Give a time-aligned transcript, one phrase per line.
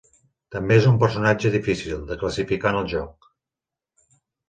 [0.55, 3.33] També és un personatge difícil de classificar en el joc.